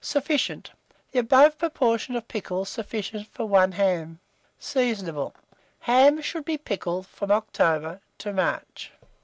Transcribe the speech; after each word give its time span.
Sufficient. 0.03 0.71
The 1.11 1.19
above 1.19 1.59
proportion 1.59 2.15
of 2.15 2.27
pickle 2.27 2.65
sufficient 2.65 3.27
for 3.27 3.45
1 3.45 3.73
ham. 3.73 4.19
Seasonable. 4.57 5.35
Hams 5.81 6.25
should 6.25 6.43
be 6.43 6.57
pickled 6.57 7.05
from 7.05 7.29
October 7.29 8.01
to 8.17 8.33
March. 8.33 8.91